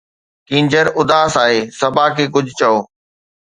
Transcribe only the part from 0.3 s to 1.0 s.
Keenjhar